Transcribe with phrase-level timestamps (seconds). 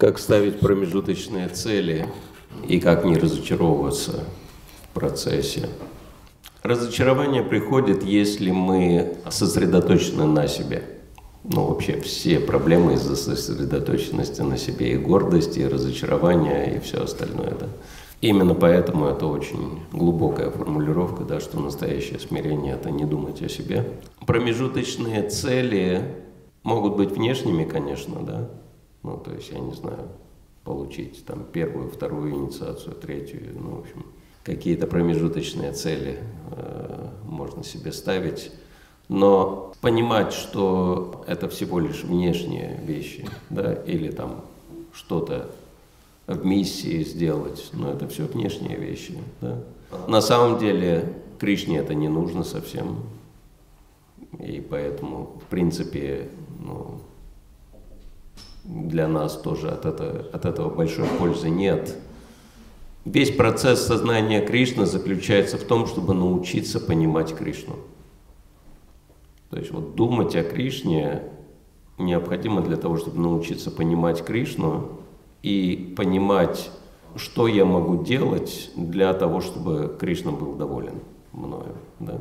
[0.00, 2.06] Как ставить промежуточные цели
[2.66, 4.24] и как не разочаровываться
[4.84, 5.68] в процессе.
[6.62, 10.84] Разочарование приходит, если мы сосредоточены на себе.
[11.44, 17.54] Ну, вообще все проблемы из-за сосредоточенности на себе и гордости, и разочарования, и все остальное.
[17.60, 17.66] Да.
[18.22, 23.86] Именно поэтому это очень глубокая формулировка, да, что настоящее смирение– это не думать о себе.
[24.26, 26.02] Промежуточные цели
[26.62, 28.48] могут быть внешними, конечно, да,
[29.02, 30.08] ну, то есть, я не знаю,
[30.64, 34.06] получить там первую, вторую инициацию, третью, ну, в общем,
[34.44, 36.18] какие-то промежуточные цели
[36.52, 38.52] э, можно себе ставить,
[39.08, 44.44] но понимать, что это всего лишь внешние вещи, да, или там
[44.92, 45.50] что-то
[46.26, 49.58] в миссии сделать, но это все внешние вещи, да.
[50.06, 52.98] На самом деле Кришне это не нужно совсем,
[54.38, 56.28] и поэтому, в принципе,
[56.60, 57.00] ну,
[58.70, 61.96] для нас тоже от этого, от этого большой пользы нет.
[63.04, 67.76] Весь процесс сознания Кришны заключается в том, чтобы научиться понимать Кришну.
[69.50, 71.22] То есть вот думать о Кришне
[71.98, 75.00] необходимо для того, чтобы научиться понимать Кришну
[75.42, 76.70] и понимать,
[77.16, 81.00] что я могу делать для того, чтобы Кришна был доволен
[81.32, 81.74] мною.
[81.98, 82.20] Да?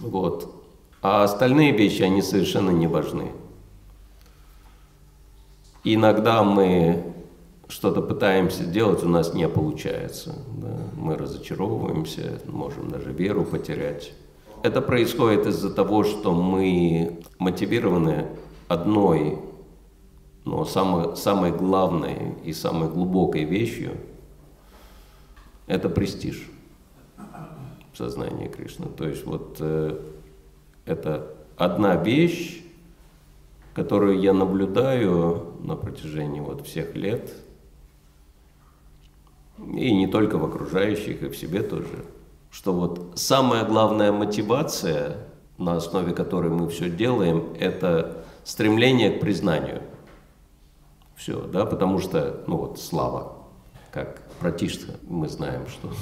[0.00, 0.52] Вот.
[1.00, 3.30] А остальные вещи, они совершенно не важны.
[5.90, 7.14] Иногда мы
[7.66, 10.34] что-то пытаемся делать, у нас не получается.
[10.60, 10.76] Да?
[10.94, 14.12] Мы разочаровываемся, можем даже веру потерять.
[14.62, 18.26] Это происходит из-за того, что мы мотивированы
[18.68, 19.38] одной,
[20.44, 23.92] но самой, самой главной и самой глубокой вещью–
[25.66, 26.50] это престиж
[27.94, 28.88] в сознании Кришны.
[28.94, 29.98] То есть вот э,
[30.84, 32.62] это одна вещь,
[33.72, 37.32] которую я наблюдаю на протяжении вот всех лет,
[39.58, 42.04] и не только в окружающих, и в себе тоже,
[42.50, 45.16] что вот самая главная мотивация,
[45.58, 49.82] на основе которой мы все делаем, это стремление к признанию.
[51.16, 53.38] Все, да, потому что, ну вот, слава,
[53.92, 55.92] как пратишта, мы знаем, что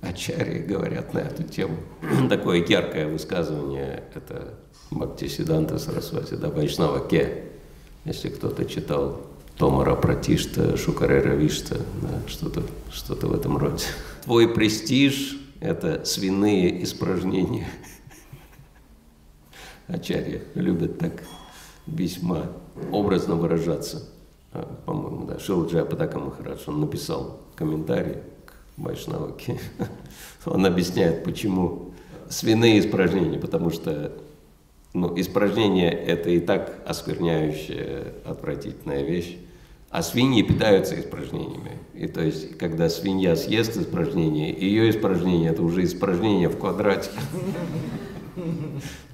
[0.00, 1.76] Ачари говорят на эту тему.
[2.28, 4.54] Такое яркое высказывание– это
[4.90, 7.44] Бхактисиданта Сарасвати, да, Вайшнава Ке,
[8.04, 9.20] если кто-то читал
[9.56, 13.84] Томара Пратишта, Шукарера Вишта, да, что-то что в этом роде.
[14.24, 17.68] Твой престиж– это свиные испражнения.
[19.86, 21.22] Ачарья любят так
[21.86, 22.46] весьма
[22.90, 24.08] образно выражаться.
[24.52, 28.16] А, по-моему, да, Шилджа Патака Махарадж, он написал комментарий
[28.46, 29.60] к Вайшнаваке.
[30.46, 31.92] Он объясняет, почему
[32.30, 34.12] свиные испражнения, потому что
[34.92, 39.36] ну, испражнение– это и так оскверняющая, отвратительная вещь.
[39.90, 41.78] А свиньи питаются испражнениями.
[41.94, 47.10] И то есть, когда свинья съест испражнение, ее испражнение– это уже испражнение в квадрате.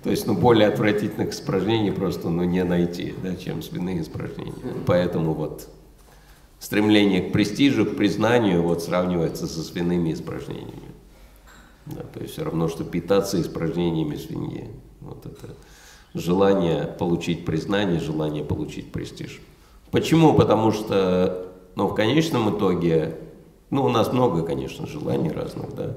[0.02, 4.52] То есть, ну, более отвратительных испражнений просто, ну, не найти, да, чем свиные испражнения.
[4.86, 5.68] Поэтому вот
[6.58, 10.94] стремление к престижу, к признанию вот сравнивается со свиными испражнениями.
[11.86, 14.68] Да, то есть все равно, что питаться испражнениями свиньи.
[15.00, 15.54] Вот это
[16.14, 19.40] желание получить признание, желание получить престиж.
[19.90, 20.34] Почему?
[20.34, 23.18] Потому что, ну, в конечном итоге,
[23.70, 25.96] ну, у нас много, конечно, желаний разных, да.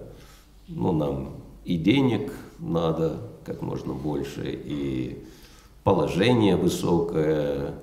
[0.67, 5.23] Ну, нам и денег надо как можно больше, и
[5.83, 7.73] положение высокое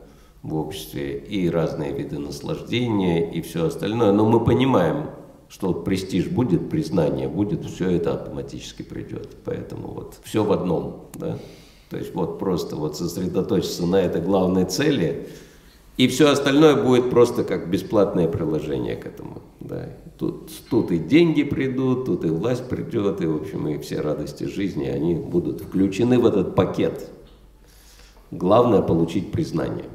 [0.42, 4.12] в обществе, и разные виды наслаждения, и все остальное.
[4.12, 5.10] Но мы понимаем,
[5.48, 9.28] что престиж будет, признание будет, все это автоматически придет.
[9.44, 11.38] Поэтому вот все в одном, да.
[11.90, 15.28] То есть вот просто вот сосредоточиться на этой главной цели,
[15.96, 19.40] и все остальное будет просто как бесплатное приложение к этому.
[19.60, 19.88] Да.
[20.18, 24.44] Тут, тут и деньги придут, тут и власть придет, и, в общем, и все радости
[24.44, 27.08] жизни, они будут включены в этот пакет.
[28.30, 29.86] Главное– получить признание.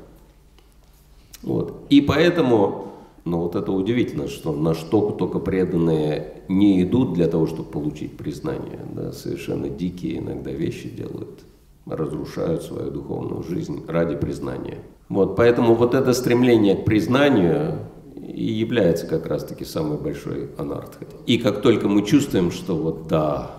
[1.44, 1.86] Вот.
[1.90, 2.91] И поэтому
[3.24, 8.18] но вот это удивительно, что на что только преданные не идут для того, чтобы получить
[8.18, 8.80] признание.
[8.94, 11.42] Да, совершенно дикие иногда вещи делают,
[11.86, 14.80] разрушают свою духовную жизнь ради признания.
[15.08, 17.80] Вот, поэтому вот это стремление к признанию
[18.16, 21.08] и является как раз-таки самой большой анархой.
[21.28, 23.52] И как только мы чувствуем, что вот да,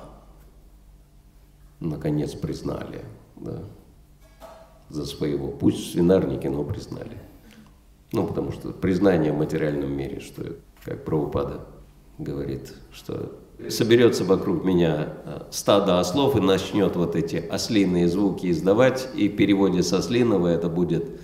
[1.79, 3.03] наконец признали,
[3.37, 3.63] да,
[4.89, 7.17] за своего, пусть в свинарнике, но признали–
[8.13, 11.61] ну, потому что признание в материальном мире, что, как Прабхупада
[12.19, 13.33] говорит, что
[13.69, 19.37] соберется вокруг меня э, стадо ослов и начнет вот эти ослиные звуки издавать, и в
[19.37, 21.21] переводе с ослиного это будет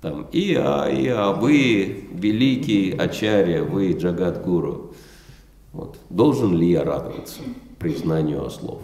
[0.00, 4.94] Там Иа, Иа, вы великий Ачарья, вы Джагат-гуру.
[5.72, 5.98] Вот.
[6.08, 7.40] Должен ли я радоваться
[7.78, 8.82] признанию ослов?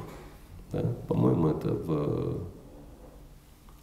[0.72, 0.82] Да?
[1.08, 2.40] По-моему, это в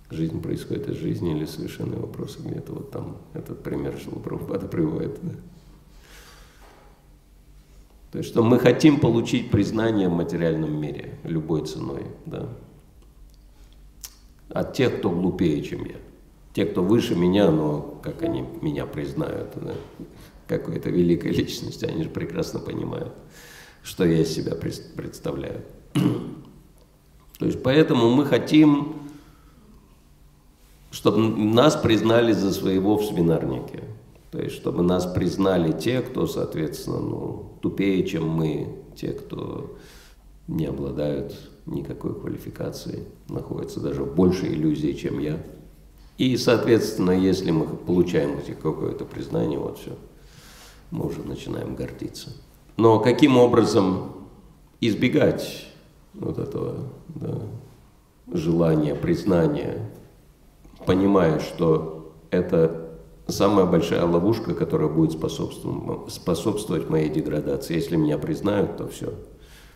[0.10, 5.20] жизнь происходит из жизни или совершенные вопросы где-то вот там этот пример Шилапрабхупада приводит.
[5.22, 5.34] Да?
[8.12, 12.48] То есть, что мы хотим получить признание в материальном мире любой ценой, да?
[14.50, 15.98] От тех, кто глупее, чем я.
[16.54, 19.76] Те, кто выше меня, но как они меня признают, да?
[20.48, 23.14] какой-то великой личности, они же прекрасно понимают,
[23.84, 25.64] что я из себя представляю.
[27.40, 29.07] То есть, поэтому мы хотим,
[30.98, 33.84] чтобы нас признали за своего в свинарнике.
[34.32, 39.78] То есть, чтобы нас признали те, кто, соответственно, ну, тупее, чем мы, те, кто
[40.48, 45.38] не обладают никакой квалификацией, находятся даже в большей иллюзии, чем я.
[46.18, 49.92] И, соответственно, если мы получаем какое-то признание, вот все,
[50.90, 52.30] мы уже начинаем гордиться.
[52.76, 54.14] Но каким образом
[54.82, 55.68] избегать
[56.16, 57.38] вот этого да,
[58.34, 59.92] желания, признания,
[60.86, 62.88] понимая, что это
[63.28, 67.76] самая большая ловушка, которая будет способствовать, моей деградации.
[67.76, 69.14] Если меня признают, то все,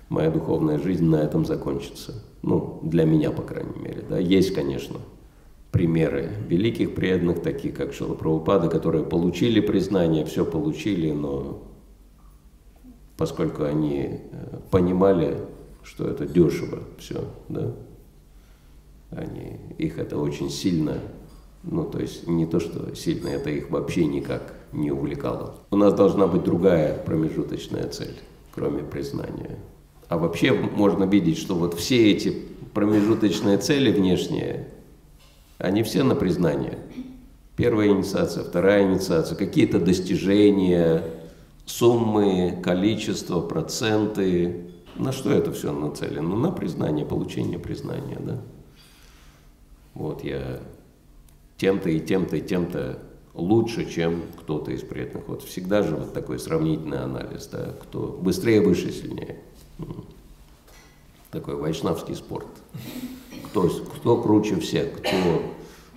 [0.09, 2.24] моя духовная жизнь на этом закончится.
[2.42, 4.03] Ну, для меня, по крайней мере.
[4.09, 4.18] Да.
[4.18, 5.00] Есть, конечно,
[5.71, 11.63] примеры великих преданных, таких как Шила Прабхупада, которые получили признание, все получили, но
[13.18, 15.38] поскольку они э, понимали,
[15.83, 17.74] что это дешево, все, да,
[19.12, 21.00] они, их это очень сильно
[21.63, 25.56] ну, то есть не то, что сильно, это их вообще никак не увлекало.
[25.69, 28.18] У нас должна быть другая промежуточная цель,
[28.54, 29.60] кроме признания.
[30.08, 32.36] А вообще можно видеть, что вот все эти
[32.74, 34.69] промежуточные цели внешние,
[35.60, 36.80] они все на признание.
[37.56, 41.04] Первая инициация, вторая инициация, какие-то достижения,
[41.66, 44.72] суммы, количество, проценты.
[44.96, 46.36] На что это все нацелено?
[46.36, 48.42] На признание, получение признания, да.
[49.94, 50.62] Вот я
[51.58, 53.00] тем-то и тем-то и тем-то
[53.34, 55.28] лучше, чем кто-то из преданных.
[55.28, 59.42] Вот всегда же вот такой сравнительный анализ, да, кто быстрее, выше, сильнее.
[61.32, 62.48] Такой вайшнавский спорт.
[63.46, 65.44] Кто, кто круче всех, кто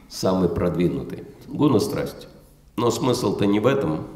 [0.08, 1.24] самый продвинутый.
[1.48, 2.28] Гуна страсти.
[2.76, 4.06] Но смысл-то не в этом.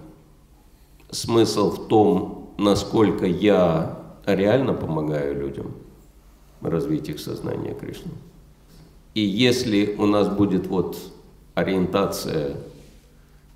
[1.11, 5.75] Смысл в том, насколько я реально помогаю людям
[6.61, 8.13] развить их сознание Кришны.
[9.15, 10.99] И если у нас будет вот
[11.55, 12.57] ориентация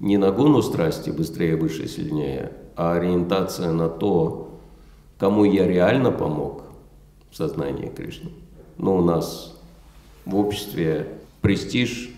[0.01, 4.59] не на гуну страсти быстрее, выше, сильнее, а ориентация на то,
[5.19, 6.65] кому я реально помог
[7.31, 8.31] в сознании Кришны.
[8.79, 9.57] Но у нас
[10.25, 11.09] в обществе
[11.41, 12.11] престиж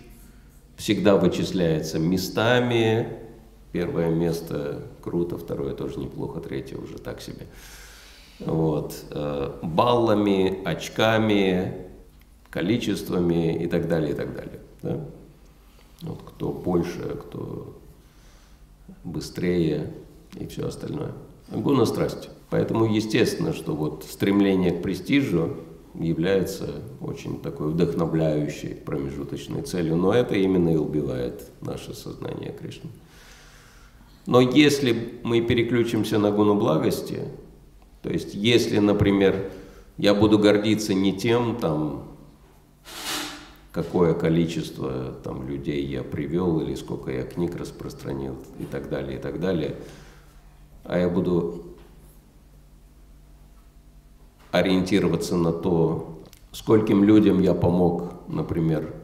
[0.76, 3.18] всегда вычисляется местами.
[3.72, 7.46] Первое место круто, второе тоже неплохо, третье уже так себе.
[8.40, 8.94] Вот.
[9.10, 11.86] Э, баллами, очками,
[12.54, 14.60] количествами и так далее, и так далее.
[14.80, 15.04] Да?
[16.02, 17.76] Вот кто больше, кто
[19.02, 19.92] быстрее
[20.38, 21.12] и все остальное.
[21.50, 22.28] Гуна страсти.
[22.50, 25.56] Поэтому естественно, что вот стремление к престижу
[25.94, 32.90] является очень такой вдохновляющей промежуточной целью, но это именно и убивает наше сознание Кришны.
[34.26, 37.22] Но если мы переключимся на гуну благости,
[38.02, 39.50] то есть если, например,
[39.98, 42.13] я буду гордиться не тем, там,
[43.72, 49.20] какое количество там, людей я привел или сколько я книг распространил и так далее, и
[49.20, 49.74] так далее.
[50.84, 51.64] А я буду
[54.52, 56.22] ориентироваться на то,
[56.52, 58.94] скольким людям я помог, например,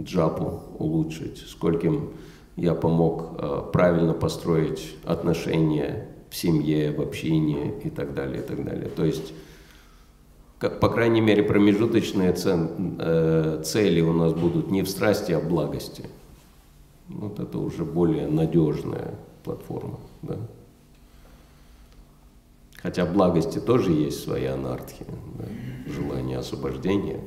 [0.00, 2.10] джапу улучшить, скольким
[2.54, 8.64] я помог э, правильно построить отношения в семье, в общении и так далее, и так
[8.64, 8.88] далее.
[8.88, 9.32] То есть
[10.68, 15.48] по крайней мере, промежуточные цен, э, цели у нас будут не в страсти, а в
[15.48, 16.04] благости.
[17.08, 19.98] Вот это уже более надежная платформа.
[20.20, 20.36] Да?
[22.76, 25.06] Хотя в благости тоже есть своя анархия,
[25.38, 25.44] да?
[25.90, 27.20] желание освобождения.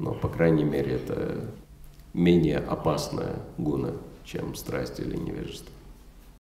[0.00, 1.50] Но, по крайней мере, это
[2.14, 3.92] менее опасная гуна,
[4.24, 5.72] чем страсть или невежество.